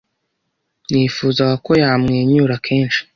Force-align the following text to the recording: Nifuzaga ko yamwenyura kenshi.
Nifuzaga 0.91 1.55
ko 1.65 1.71
yamwenyura 1.81 2.55
kenshi. 2.65 3.01